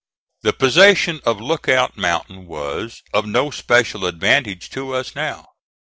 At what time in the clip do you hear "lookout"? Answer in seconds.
1.39-1.95